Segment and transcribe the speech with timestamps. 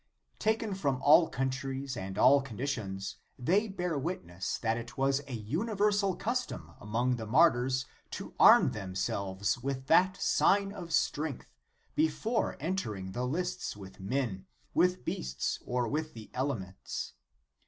[0.23, 5.33] * Taken from all countries and all conditions, they bear witness that it was a
[5.33, 11.53] universal custom among the martyrs to arm them selves with that sign of strength,
[11.93, 17.13] before entering the lists with men, with beasts, or with the elements.